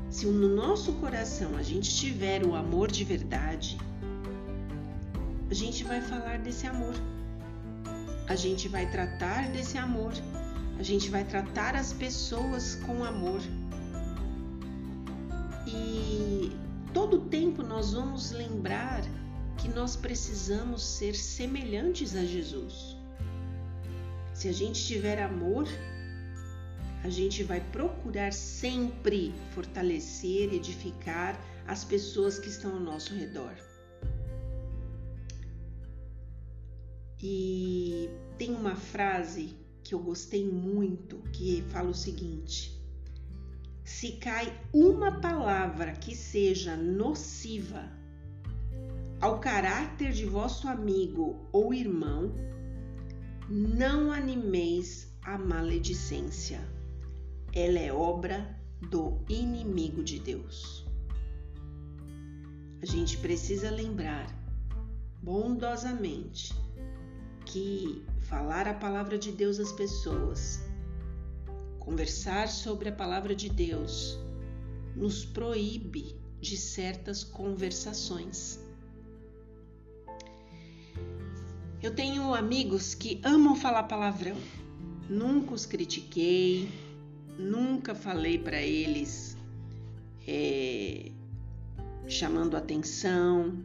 Se 0.08 0.26
no 0.26 0.48
nosso 0.54 0.92
coração 0.94 1.56
a 1.56 1.62
gente 1.62 1.94
tiver 1.94 2.44
o 2.44 2.54
amor 2.54 2.90
de 2.90 3.04
verdade, 3.04 3.78
a 5.50 5.54
gente 5.54 5.84
vai 5.84 6.00
falar 6.00 6.38
desse 6.38 6.66
amor. 6.66 6.94
A 8.28 8.36
gente 8.36 8.68
vai 8.68 8.90
tratar 8.90 9.48
desse 9.50 9.76
amor. 9.76 10.12
A 10.78 10.82
gente 10.82 11.10
vai 11.10 11.24
tratar 11.24 11.74
as 11.74 11.92
pessoas 11.92 12.76
com 12.86 13.04
amor. 13.04 13.40
Nós 17.80 17.94
vamos 17.94 18.30
lembrar 18.32 19.00
que 19.56 19.66
nós 19.66 19.96
precisamos 19.96 20.84
ser 20.84 21.14
semelhantes 21.14 22.14
a 22.14 22.22
Jesus. 22.22 22.94
Se 24.34 24.48
a 24.48 24.52
gente 24.52 24.84
tiver 24.84 25.18
amor, 25.18 25.66
a 27.02 27.08
gente 27.08 27.42
vai 27.42 27.58
procurar 27.72 28.34
sempre 28.34 29.32
fortalecer, 29.54 30.52
edificar 30.52 31.42
as 31.66 31.82
pessoas 31.82 32.38
que 32.38 32.50
estão 32.50 32.74
ao 32.74 32.80
nosso 32.80 33.14
redor. 33.14 33.56
E 37.18 38.10
tem 38.36 38.54
uma 38.54 38.76
frase 38.76 39.56
que 39.82 39.94
eu 39.94 40.00
gostei 40.00 40.44
muito 40.44 41.16
que 41.32 41.62
fala 41.70 41.88
o 41.88 41.94
seguinte: 41.94 42.78
se 43.90 44.12
cai 44.12 44.56
uma 44.72 45.20
palavra 45.20 45.92
que 45.92 46.14
seja 46.14 46.76
nociva 46.76 47.90
ao 49.20 49.40
caráter 49.40 50.12
de 50.12 50.24
vosso 50.24 50.68
amigo 50.68 51.44
ou 51.52 51.74
irmão, 51.74 52.32
não 53.48 54.12
animeis 54.12 55.12
a 55.22 55.36
maledicência. 55.36 56.60
Ela 57.52 57.80
é 57.80 57.92
obra 57.92 58.56
do 58.90 59.18
inimigo 59.28 60.04
de 60.04 60.20
Deus. 60.20 60.86
A 62.80 62.86
gente 62.86 63.18
precisa 63.18 63.70
lembrar 63.70 64.32
bondosamente 65.20 66.54
que 67.44 68.06
falar 68.20 68.68
a 68.68 68.74
palavra 68.74 69.18
de 69.18 69.32
Deus 69.32 69.58
às 69.58 69.72
pessoas, 69.72 70.69
conversar 71.80 72.48
sobre 72.48 72.90
a 72.90 72.92
palavra 72.92 73.34
de 73.34 73.48
Deus, 73.48 74.16
nos 74.94 75.24
proíbe 75.24 76.14
de 76.40 76.56
certas 76.56 77.24
conversações. 77.24 78.60
Eu 81.82 81.94
tenho 81.94 82.34
amigos 82.34 82.94
que 82.94 83.20
amam 83.24 83.56
falar 83.56 83.84
palavrão. 83.84 84.36
Nunca 85.08 85.54
os 85.54 85.66
critiquei, 85.66 86.70
nunca 87.36 87.94
falei 87.94 88.38
para 88.38 88.62
eles 88.62 89.36
é, 90.28 91.10
chamando 92.06 92.56
atenção, 92.56 93.64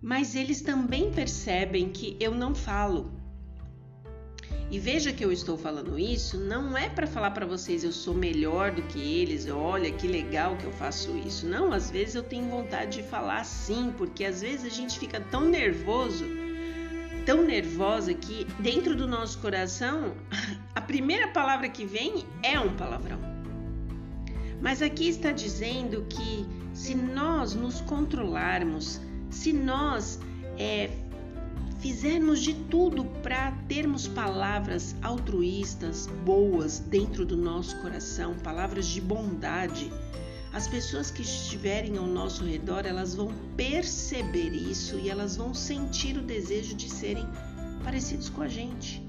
mas 0.00 0.34
eles 0.34 0.60
também 0.60 1.10
percebem 1.10 1.88
que 1.88 2.16
eu 2.20 2.34
não 2.34 2.54
falo. 2.54 3.21
E 4.72 4.78
veja 4.78 5.12
que 5.12 5.22
eu 5.22 5.30
estou 5.30 5.58
falando 5.58 5.98
isso 5.98 6.38
não 6.38 6.78
é 6.78 6.88
para 6.88 7.06
falar 7.06 7.32
para 7.32 7.44
vocês 7.44 7.84
eu 7.84 7.92
sou 7.92 8.14
melhor 8.14 8.70
do 8.70 8.80
que 8.84 8.98
eles, 8.98 9.46
olha 9.46 9.92
que 9.92 10.08
legal 10.08 10.56
que 10.56 10.64
eu 10.64 10.72
faço 10.72 11.14
isso. 11.18 11.46
Não, 11.46 11.74
às 11.74 11.90
vezes 11.90 12.14
eu 12.14 12.22
tenho 12.22 12.48
vontade 12.48 13.02
de 13.02 13.02
falar 13.02 13.44
sim, 13.44 13.92
porque 13.98 14.24
às 14.24 14.40
vezes 14.40 14.64
a 14.64 14.74
gente 14.74 14.98
fica 14.98 15.20
tão 15.20 15.44
nervoso, 15.44 16.24
tão 17.26 17.44
nervosa 17.44 18.14
que 18.14 18.46
dentro 18.60 18.96
do 18.96 19.06
nosso 19.06 19.38
coração 19.40 20.14
a 20.74 20.80
primeira 20.80 21.28
palavra 21.28 21.68
que 21.68 21.84
vem 21.84 22.24
é 22.42 22.58
um 22.58 22.74
palavrão. 22.74 23.20
Mas 24.58 24.80
aqui 24.80 25.06
está 25.06 25.32
dizendo 25.32 26.06
que 26.08 26.46
se 26.72 26.94
nós 26.94 27.54
nos 27.54 27.82
controlarmos, 27.82 29.02
se 29.28 29.52
nós 29.52 30.18
é, 30.58 30.88
fizermos 31.82 32.40
de 32.40 32.54
tudo 32.54 33.04
para 33.24 33.50
termos 33.66 34.06
palavras 34.06 34.94
altruístas, 35.02 36.06
boas 36.24 36.78
dentro 36.78 37.26
do 37.26 37.36
nosso 37.36 37.76
coração, 37.80 38.36
palavras 38.36 38.86
de 38.86 39.00
bondade, 39.00 39.92
as 40.52 40.68
pessoas 40.68 41.10
que 41.10 41.22
estiverem 41.22 41.96
ao 41.98 42.06
nosso 42.06 42.44
redor, 42.44 42.86
elas 42.86 43.16
vão 43.16 43.34
perceber 43.56 44.50
isso 44.50 44.96
e 44.96 45.10
elas 45.10 45.36
vão 45.36 45.52
sentir 45.52 46.16
o 46.16 46.22
desejo 46.22 46.76
de 46.76 46.88
serem 46.88 47.26
parecidos 47.82 48.28
com 48.28 48.42
a 48.42 48.48
gente. 48.48 49.02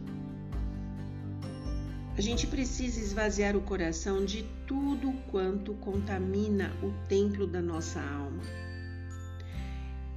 A 2.18 2.22
gente 2.22 2.48
precisa 2.48 3.00
esvaziar 3.00 3.56
o 3.56 3.62
coração 3.62 4.26
de 4.26 4.44
tudo 4.66 5.14
quanto 5.30 5.74
contamina 5.76 6.72
o 6.82 6.92
templo 7.08 7.46
da 7.46 7.62
nossa 7.62 8.00
alma. 8.00 8.42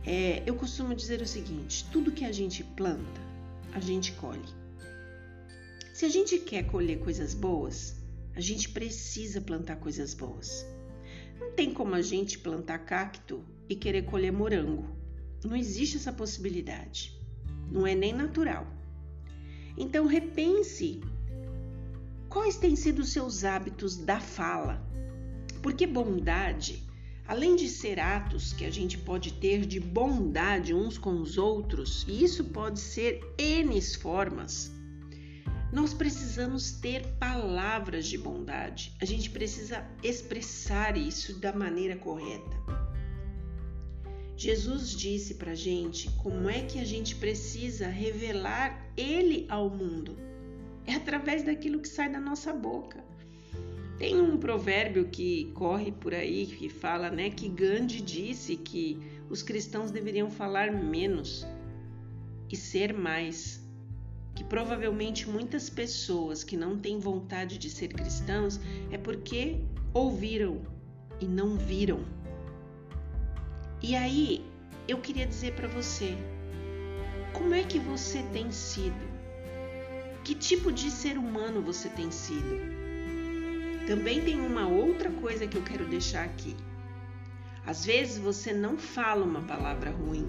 É, 0.07 0.41
eu 0.47 0.55
costumo 0.55 0.95
dizer 0.95 1.21
o 1.21 1.27
seguinte: 1.27 1.85
tudo 1.91 2.13
que 2.13 2.25
a 2.25 2.31
gente 2.31 2.63
planta, 2.63 3.21
a 3.73 3.81
gente 3.81 4.13
colhe. 4.13 4.49
Se 5.93 6.05
a 6.05 6.09
gente 6.09 6.39
quer 6.39 6.63
colher 6.65 7.01
coisas 7.01 7.35
boas, 7.35 7.97
a 8.37 8.41
gente 8.41 8.69
precisa 8.69 9.41
plantar 9.41 9.77
coisas 9.77 10.15
boas. 10.15 10.65
Não 11.41 11.51
tem 11.53 11.75
como 11.75 11.95
a 11.95 12.03
gente 12.03 12.39
plantar 12.39 12.79
cacto 12.81 13.45
e 13.69 13.75
querer 13.75 14.03
colher 14.03 14.33
morango. 14.33 14.97
Não 15.45 15.57
existe 15.57 15.97
essa 15.97 16.13
possibilidade. 16.13 17.19
Não 17.71 17.85
é 17.85 17.95
nem 17.95 18.13
natural. 18.13 18.67
Então 19.77 20.07
repense 20.07 21.01
quais 22.29 22.57
têm 22.57 22.77
sido 22.77 23.01
os 23.01 23.11
seus 23.11 23.43
hábitos 23.43 23.97
da 23.97 24.21
fala. 24.21 24.81
Porque 25.63 25.85
bondade 25.85 26.86
Além 27.29 27.57
de 27.57 27.69
ser 27.69 27.99
atos 27.99 28.53
que 28.53 28.65
a 28.65 28.71
gente 28.71 28.97
pode 28.99 29.33
ter 29.33 29.67
de 29.67 29.81
bondade 29.81 30.73
uns 30.73 30.97
com 30.97 31.21
os 31.21 31.37
outros, 31.37 32.05
e 32.07 32.23
isso 32.23 32.45
pode 32.45 32.79
ser 32.79 33.21
N 33.37 33.81
formas, 34.01 34.71
nós 35.73 35.93
precisamos 35.93 36.71
ter 36.71 37.07
palavras 37.19 38.07
de 38.07 38.17
bondade. 38.17 38.97
A 39.01 39.05
gente 39.05 39.31
precisa 39.31 39.85
expressar 40.03 40.97
isso 40.97 41.39
da 41.41 41.53
maneira 41.53 41.97
correta. 41.97 42.57
Jesus 44.37 44.91
disse 44.91 45.35
para 45.35 45.55
gente 45.55 46.11
como 46.23 46.49
é 46.49 46.61
que 46.63 46.79
a 46.79 46.85
gente 46.85 47.17
precisa 47.17 47.89
revelar 47.89 48.93
Ele 48.97 49.47
ao 49.49 49.69
mundo. 49.69 50.17
É 50.87 50.95
através 50.95 51.43
daquilo 51.43 51.81
que 51.81 51.89
sai 51.89 52.13
da 52.13 52.21
nossa 52.21 52.53
boca. 52.53 53.06
Tem 53.99 54.21
um 54.21 54.37
provérbio 54.37 55.07
que 55.07 55.51
corre 55.55 55.91
por 55.91 56.13
aí 56.13 56.47
que 56.47 56.69
fala, 56.69 57.11
né, 57.11 57.31
que 57.31 57.49
Gandhi 57.49 58.03
disse 58.03 58.55
que 58.55 59.01
os 59.31 59.43
cristãos 59.43 59.91
deveriam 59.91 60.31
falar 60.31 60.71
menos 60.71 61.47
e 62.51 62.57
ser 62.57 62.93
mais. 62.93 63.65
Que 64.35 64.45
provavelmente 64.45 65.29
muitas 65.29 65.71
pessoas 65.71 66.45
que 66.45 66.59
não 66.59 66.79
têm 66.79 66.99
vontade 66.99 67.57
de 67.57 67.71
ser 67.71 67.89
cristãos 67.89 68.61
é 68.91 68.99
porque 68.99 69.63
ouviram 69.95 70.61
e 71.19 71.27
não 71.27 71.57
viram. 71.57 72.05
E 73.83 73.97
aí, 73.97 74.45
eu 74.87 74.99
queria 74.99 75.27
dizer 75.27 75.55
para 75.55 75.69
você, 75.69 76.15
como 77.33 77.55
é 77.55 77.63
que 77.63 77.79
você 77.79 78.23
tem 78.25 78.51
sido? 78.51 79.17
Que 80.23 80.35
tipo 80.35 80.71
de 80.71 80.91
ser 80.91 81.17
humano 81.17 81.63
você 81.63 81.89
tem 81.89 82.11
sido? 82.11 82.86
Também 83.87 84.21
tem 84.21 84.41
uma 84.41 84.67
outra 84.67 85.11
coisa 85.11 85.47
que 85.47 85.57
eu 85.57 85.63
quero 85.63 85.87
deixar 85.87 86.25
aqui. 86.25 86.57
Às 87.65 87.85
vezes 87.85 88.19
você 88.19 88.53
não 88.53 88.77
fala 88.77 89.25
uma 89.25 89.43
palavra 89.43 89.91
ruim, 89.91 90.27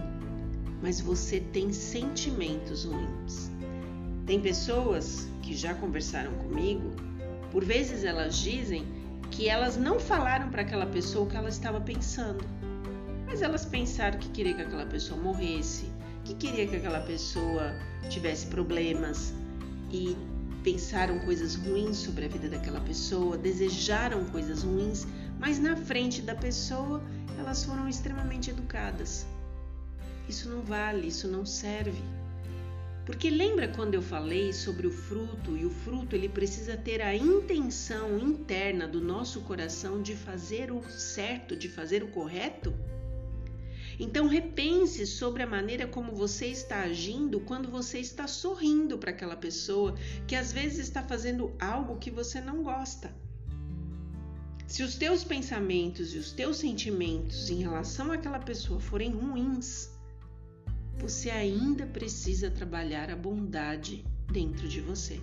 mas 0.82 1.02
você 1.02 1.39
tem 1.39 1.74
sentimentos 1.74 2.86
ruins. 2.86 3.52
Tem 4.28 4.39
pessoas 4.39 5.28
que 5.41 5.56
já 5.56 5.74
conversaram 5.74 6.34
comigo, 6.36 6.91
por 7.52 7.63
vezes 7.63 8.04
elas 8.04 8.38
dizem 8.38 8.86
que 9.32 9.50
elas 9.50 9.76
não 9.76 10.00
falaram 10.00 10.50
para 10.50 10.62
aquela 10.62 10.86
pessoa 10.86 11.26
o 11.26 11.30
que 11.30 11.36
ela 11.36 11.50
estava 11.50 11.82
pensando, 11.82 12.43
mas 13.26 13.41
elas 13.41 13.65
pensaram 13.65 14.20
que 14.20 14.30
queria 14.30 14.54
que 14.54 14.62
aquela 14.62 14.86
pessoa 14.86 15.20
morresse, 15.20 15.86
que 16.24 16.36
queria 16.36 16.67
que 16.67 16.76
aquela 16.76 17.00
pessoa 17.02 17.74
tivesse 18.10 18.48
problemas 18.48 19.34
e 19.91 20.15
pensaram 20.67 21.17
coisas 21.19 21.56
ruins 21.56 21.95
sobre 21.95 22.25
a 22.25 22.27
vida 22.27 22.49
daquela 22.49 22.82
pessoa, 22.82 23.38
desejaram 23.38 24.25
coisas 24.25 24.63
ruins, 24.63 25.08
mas 25.39 25.58
na 25.60 25.77
frente 25.77 26.21
da 26.21 26.36
pessoa 26.36 27.01
elas 27.39 27.63
foram 27.63 27.88
extremamente 27.88 28.49
educadas. 28.49 29.25
Isso 30.27 30.49
não 30.49 30.62
vale, 30.62 31.08
isso 31.08 31.25
não 31.25 31.45
serve. 31.45 32.03
Porque 33.06 33.30
lembra 33.30 33.69
quando 33.69 33.93
eu 33.93 34.01
falei 34.01 34.51
sobre 34.51 34.86
o 34.86 34.91
fruto 34.91 35.56
e 35.56 35.65
o 35.65 35.69
fruto 35.69 36.17
ele 36.17 36.27
precisa 36.27 36.75
ter 36.75 37.01
a 37.01 37.15
intenção 37.15 38.19
interna 38.19 38.86
do 38.89 38.99
nosso 38.99 39.39
coração 39.43 40.01
de 40.01 40.17
fazer 40.17 40.69
o 40.69 40.84
certo, 40.89 41.56
de 41.56 41.69
fazer 41.69 42.03
o 42.03 42.10
correto? 42.10 42.73
Então 43.99 44.27
repense 44.27 45.07
sobre 45.07 45.41
a 45.41 45.47
maneira 45.47 45.88
como 45.88 46.13
você 46.13 46.47
está 46.47 46.81
agindo 46.81 47.39
quando 47.39 47.69
você 47.69 47.99
está 47.99 48.27
sorrindo 48.27 48.97
para 48.97 49.12
aquela 49.12 49.36
pessoa 49.36 49.95
que 50.27 50.36
às 50.36 50.51
vezes 50.51 50.79
está 50.79 51.01
fazendo 51.01 51.51
algo 51.60 51.97
que 51.97 52.12
você 52.12 52.39
não 52.39 52.62
gosta. 52.62 53.13
Se 54.67 54.83
os 54.83 54.95
teus 54.95 55.23
pensamentos 55.23 56.13
e 56.13 56.17
os 56.17 56.31
teus 56.31 56.57
sentimentos 56.57 57.49
em 57.49 57.62
relação 57.62 58.12
àquela 58.12 58.39
pessoa 58.39 58.79
forem 58.79 59.12
ruins, 59.12 59.89
você 60.99 61.29
ainda 61.29 61.86
precisa 61.86 62.51
trabalhar 62.51 63.10
a 63.10 63.15
bondade 63.15 64.03
dentro 64.31 64.67
de 64.67 64.81
você. 64.81 65.19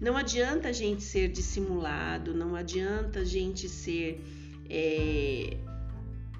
Não 0.00 0.16
adianta 0.16 0.68
a 0.68 0.72
gente 0.72 1.02
ser 1.02 1.28
dissimulado, 1.28 2.34
não 2.34 2.54
adianta 2.54 3.20
a 3.20 3.24
gente 3.24 3.68
ser 3.68 4.22
é, 4.68 5.56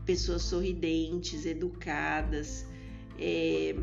pessoas 0.07 0.43
sorridentes, 0.43 1.45
educadas, 1.45 2.65
é, 3.19 3.75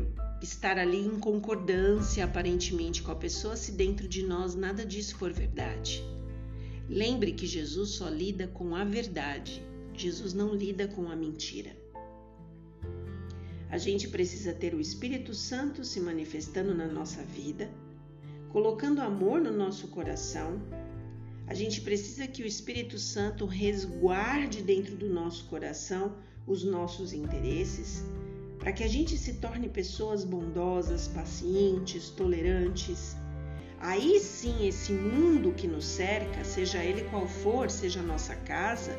estar 0.42 0.78
ali 0.78 1.04
em 1.04 1.18
concordância 1.18 2.24
aparentemente 2.24 3.02
com 3.02 3.12
a 3.12 3.16
pessoa 3.16 3.56
se 3.56 3.72
dentro 3.72 4.08
de 4.08 4.22
nós 4.22 4.54
nada 4.54 4.84
disso 4.84 5.16
for 5.16 5.32
verdade. 5.32 6.02
Lembre 6.88 7.32
que 7.32 7.46
Jesus 7.46 7.90
só 7.90 8.08
lida 8.08 8.48
com 8.48 8.74
a 8.74 8.84
verdade, 8.84 9.62
Jesus 9.94 10.34
não 10.34 10.54
lida 10.54 10.88
com 10.88 11.08
a 11.08 11.16
mentira. 11.16 11.76
A 13.70 13.78
gente 13.78 14.08
precisa 14.08 14.52
ter 14.52 14.74
o 14.74 14.80
Espírito 14.80 15.34
Santo 15.34 15.84
se 15.84 16.00
manifestando 16.00 16.74
na 16.74 16.86
nossa 16.86 17.22
vida, 17.22 17.68
colocando 18.50 19.00
amor 19.00 19.40
no 19.40 19.50
nosso 19.50 19.88
coração. 19.88 20.60
A 21.46 21.52
gente 21.52 21.82
precisa 21.82 22.26
que 22.26 22.42
o 22.42 22.46
Espírito 22.46 22.98
Santo 22.98 23.44
resguarde 23.44 24.62
dentro 24.62 24.96
do 24.96 25.08
nosso 25.08 25.44
coração 25.44 26.16
os 26.46 26.64
nossos 26.64 27.12
interesses, 27.12 28.02
para 28.58 28.72
que 28.72 28.82
a 28.82 28.88
gente 28.88 29.16
se 29.18 29.34
torne 29.34 29.68
pessoas 29.68 30.24
bondosas, 30.24 31.06
pacientes, 31.08 32.08
tolerantes. 32.08 33.14
Aí 33.78 34.18
sim, 34.20 34.66
esse 34.66 34.92
mundo 34.92 35.52
que 35.52 35.66
nos 35.66 35.84
cerca, 35.84 36.44
seja 36.44 36.82
ele 36.82 37.04
qual 37.10 37.28
for, 37.28 37.70
seja 37.70 38.00
a 38.00 38.02
nossa 38.02 38.34
casa, 38.34 38.98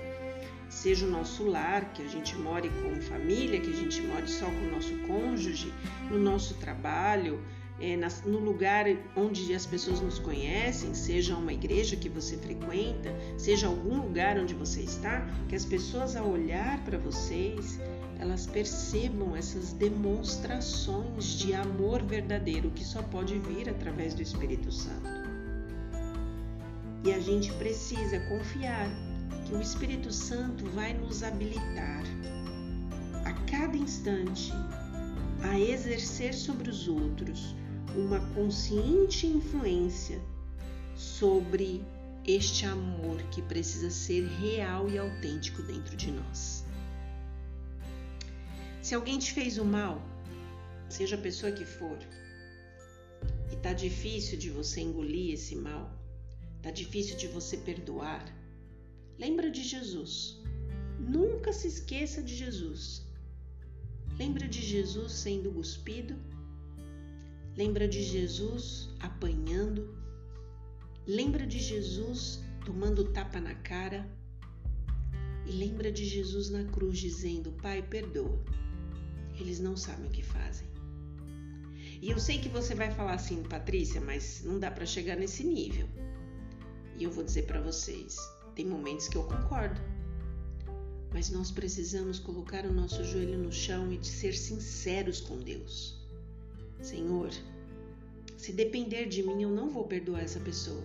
seja 0.69 1.08
o 1.08 1.10
nosso 1.10 1.43
lar, 1.45 1.93
que 1.93 2.03
a 2.03 2.08
gente 2.08 2.36
more 2.36 2.69
com 2.69 3.01
família, 3.01 3.60
que 3.60 3.71
a 3.71 3.75
gente 3.75 4.01
more 4.03 4.27
só 4.27 4.45
com 4.45 4.67
o 4.67 4.71
nosso 4.71 4.95
cônjuge, 5.08 5.73
no 6.12 6.19
nosso 6.19 6.53
trabalho, 6.55 7.39
é, 7.79 7.97
no 8.25 8.39
lugar 8.39 8.85
onde 9.15 9.53
as 9.53 9.65
pessoas 9.65 9.99
nos 9.99 10.17
conhecem, 10.17 10.93
seja 10.93 11.35
uma 11.35 11.51
igreja 11.51 11.95
que 11.95 12.07
você 12.07 12.38
frequenta, 12.38 13.13
seja 13.38 13.67
algum 13.67 14.01
lugar 14.01 14.39
onde 14.39 14.53
você 14.53 14.81
está, 14.81 15.27
que 15.49 15.55
as 15.55 15.65
pessoas 15.65 16.15
ao 16.15 16.29
olhar 16.29 16.81
para 16.85 16.97
vocês, 16.97 17.79
elas 18.17 18.47
percebam 18.47 19.35
essas 19.35 19.73
demonstrações 19.73 21.38
de 21.38 21.53
amor 21.53 22.01
verdadeiro 22.01 22.71
que 22.71 22.83
só 22.83 23.01
pode 23.03 23.38
vir 23.39 23.69
através 23.69 24.13
do 24.13 24.21
Espírito 24.21 24.71
Santo. 24.71 25.25
E 27.03 27.13
a 27.13 27.19
gente 27.19 27.51
precisa 27.53 28.19
confiar 28.21 28.89
que 29.45 29.53
o 29.53 29.61
Espírito 29.61 30.11
Santo 30.13 30.65
vai 30.71 30.93
nos 30.93 31.23
habilitar 31.23 32.03
a 33.25 33.33
cada 33.51 33.75
instante 33.75 34.51
a 35.43 35.59
exercer 35.59 36.33
sobre 36.33 36.69
os 36.69 36.88
outros 36.88 37.55
uma 37.95 38.19
consciente 38.34 39.25
influência 39.25 40.19
sobre 40.95 41.84
este 42.25 42.65
amor 42.65 43.21
que 43.31 43.41
precisa 43.41 43.89
ser 43.89 44.25
real 44.27 44.89
e 44.89 44.97
autêntico 44.97 45.62
dentro 45.62 45.95
de 45.95 46.12
nós. 46.12 46.63
Se 48.81 48.93
alguém 48.95 49.17
te 49.17 49.31
fez 49.31 49.58
o 49.58 49.65
mal, 49.65 50.01
seja 50.89 51.15
a 51.15 51.21
pessoa 51.21 51.51
que 51.51 51.65
for, 51.65 51.97
e 53.51 53.55
tá 53.58 53.73
difícil 53.73 54.38
de 54.38 54.49
você 54.49 54.81
engolir 54.81 55.34
esse 55.34 55.55
mal, 55.55 55.91
tá 56.62 56.71
difícil 56.71 57.17
de 57.17 57.27
você 57.27 57.58
perdoar, 57.58 58.25
Lembra 59.17 59.49
de 59.49 59.63
Jesus. 59.63 60.38
Nunca 60.99 61.53
se 61.53 61.67
esqueça 61.67 62.21
de 62.21 62.36
Jesus. 62.36 63.01
Lembra 64.17 64.47
de 64.47 64.62
Jesus 64.62 65.13
sendo 65.13 65.51
cuspido? 65.51 66.15
Lembra 67.57 67.87
de 67.87 68.03
Jesus 68.03 68.89
apanhando? 68.99 69.97
Lembra 71.07 71.47
de 71.47 71.57
Jesus 71.57 72.41
tomando 72.65 73.13
tapa 73.13 73.39
na 73.39 73.55
cara? 73.55 74.05
E 75.45 75.51
lembra 75.51 75.89
de 75.89 76.03
Jesus 76.03 76.49
na 76.49 76.65
cruz 76.65 76.99
dizendo: 76.99 77.53
Pai, 77.53 77.81
perdoa. 77.81 78.43
Eles 79.39 79.61
não 79.61 79.77
sabem 79.77 80.05
o 80.05 80.09
que 80.09 80.21
fazem. 80.21 80.67
E 82.01 82.11
eu 82.11 82.19
sei 82.19 82.39
que 82.39 82.49
você 82.49 82.75
vai 82.75 82.91
falar 82.91 83.13
assim, 83.13 83.41
Patrícia, 83.43 84.01
mas 84.01 84.41
não 84.43 84.59
dá 84.59 84.69
para 84.69 84.85
chegar 84.85 85.15
nesse 85.15 85.45
nível. 85.45 85.87
E 86.97 87.05
eu 87.05 87.09
vou 87.09 87.23
dizer 87.23 87.43
para 87.43 87.61
vocês: 87.61 88.17
tem 88.53 88.65
momentos 88.65 89.07
que 89.07 89.15
eu 89.15 89.23
concordo. 89.23 89.79
Mas 91.13 91.29
nós 91.29 91.51
precisamos 91.51 92.19
colocar 92.19 92.65
o 92.65 92.73
nosso 92.73 93.01
joelho 93.05 93.37
no 93.37 93.51
chão 93.51 93.93
e 93.93 94.03
ser 94.03 94.33
sinceros 94.33 95.21
com 95.21 95.39
Deus. 95.39 96.04
Senhor, 96.81 97.29
se 98.38 98.51
depender 98.51 99.05
de 99.05 99.23
mim, 99.23 99.43
eu 99.43 99.49
não 99.49 99.69
vou 99.69 99.85
perdoar 99.85 100.23
essa 100.23 100.39
pessoa. 100.39 100.83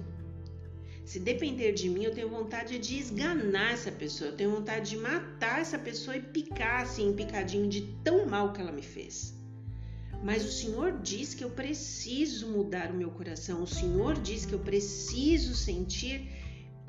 Se 1.05 1.19
depender 1.19 1.73
de 1.73 1.89
mim, 1.89 2.05
eu 2.05 2.15
tenho 2.15 2.29
vontade 2.29 2.79
de 2.79 2.99
esganar 2.99 3.73
essa 3.73 3.91
pessoa, 3.91 4.31
eu 4.31 4.37
tenho 4.37 4.51
vontade 4.51 4.91
de 4.91 4.97
matar 4.97 5.61
essa 5.61 5.79
pessoa 5.79 6.17
e 6.17 6.23
picar 6.23 6.83
assim, 6.83 7.13
picadinho 7.13 7.69
de 7.69 7.83
tão 8.05 8.27
mal 8.27 8.53
que 8.53 8.61
ela 8.61 8.73
me 8.73 8.83
fez. 8.83 9.35
Mas 10.23 10.45
o 10.45 10.53
Senhor 10.53 11.01
diz 11.01 11.35
que 11.35 11.43
eu 11.43 11.51
preciso 11.51 12.49
mudar 12.49 12.91
o 12.91 12.95
meu 12.95 13.11
coração, 13.11 13.63
o 13.63 13.67
Senhor 13.67 14.21
diz 14.21 14.45
que 14.47 14.53
eu 14.53 14.61
preciso 14.61 15.55
sentir 15.55 16.29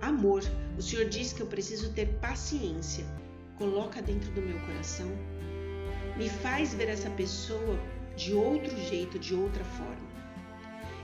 Amor, 0.01 0.41
o 0.79 0.81
Senhor 0.81 1.07
diz 1.07 1.31
que 1.31 1.41
eu 1.41 1.45
preciso 1.45 1.93
ter 1.93 2.07
paciência. 2.19 3.05
Coloca 3.59 4.01
dentro 4.01 4.31
do 4.31 4.41
meu 4.41 4.59
coração. 4.61 5.07
Me 6.17 6.27
faz 6.27 6.73
ver 6.73 6.89
essa 6.89 7.09
pessoa 7.11 7.79
de 8.15 8.33
outro 8.33 8.75
jeito, 8.77 9.17
de 9.19 9.33
outra 9.33 9.63
forma. 9.63 10.11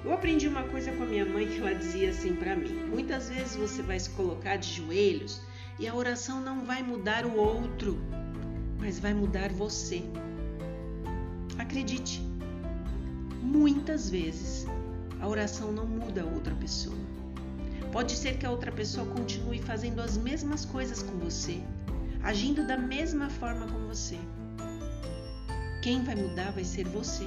Eu 0.03 0.13
aprendi 0.13 0.47
uma 0.47 0.63
coisa 0.63 0.91
com 0.91 1.03
a 1.03 1.05
minha 1.05 1.25
mãe 1.25 1.47
que 1.47 1.59
ela 1.59 1.73
dizia 1.73 2.09
assim 2.09 2.35
para 2.35 2.55
mim: 2.55 2.73
muitas 2.89 3.29
vezes 3.29 3.55
você 3.55 3.81
vai 3.81 3.99
se 3.99 4.09
colocar 4.11 4.57
de 4.57 4.73
joelhos 4.73 5.41
e 5.79 5.87
a 5.87 5.95
oração 5.95 6.41
não 6.41 6.63
vai 6.65 6.81
mudar 6.83 7.25
o 7.25 7.35
outro, 7.35 7.97
mas 8.79 8.99
vai 8.99 9.13
mudar 9.13 9.49
você. 9.51 10.03
Acredite, 11.57 12.21
muitas 13.41 14.09
vezes 14.09 14.65
a 15.19 15.27
oração 15.27 15.71
não 15.71 15.85
muda 15.85 16.21
a 16.21 16.25
outra 16.25 16.53
pessoa 16.55 16.95
Pode 17.91 18.11
ser 18.15 18.37
que 18.37 18.45
a 18.45 18.51
outra 18.51 18.71
pessoa 18.71 19.07
continue 19.07 19.61
fazendo 19.61 20.01
as 20.01 20.17
mesmas 20.17 20.65
coisas 20.65 21.01
com 21.01 21.17
você, 21.17 21.63
agindo 22.21 22.65
da 22.65 22.77
mesma 22.77 23.29
forma 23.29 23.65
com 23.65 23.87
você. 23.87 24.19
Quem 25.81 26.03
vai 26.03 26.15
mudar 26.15 26.51
vai 26.51 26.63
ser 26.63 26.87
você. 26.87 27.25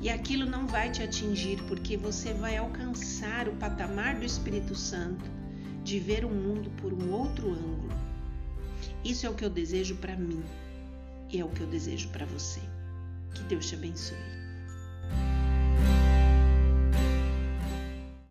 E 0.00 0.10
aquilo 0.10 0.46
não 0.46 0.66
vai 0.66 0.90
te 0.90 1.02
atingir 1.02 1.62
porque 1.64 1.96
você 1.96 2.32
vai 2.32 2.56
alcançar 2.56 3.48
o 3.48 3.56
patamar 3.56 4.16
do 4.16 4.24
Espírito 4.24 4.74
Santo 4.74 5.24
de 5.82 5.98
ver 5.98 6.24
o 6.24 6.28
mundo 6.28 6.70
por 6.80 6.92
um 6.92 7.10
outro 7.12 7.50
ângulo. 7.52 7.94
Isso 9.04 9.26
é 9.26 9.30
o 9.30 9.34
que 9.34 9.44
eu 9.44 9.50
desejo 9.50 9.96
para 9.96 10.16
mim 10.16 10.42
e 11.30 11.40
é 11.40 11.44
o 11.44 11.48
que 11.48 11.60
eu 11.60 11.66
desejo 11.66 12.08
para 12.08 12.26
você. 12.26 12.60
Que 13.34 13.42
Deus 13.44 13.68
te 13.68 13.74
abençoe. 13.74 14.16